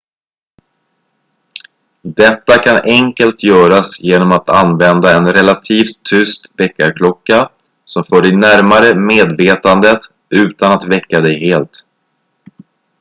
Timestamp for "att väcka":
10.71-11.21